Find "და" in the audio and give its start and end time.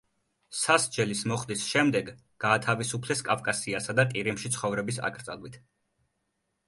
4.01-4.07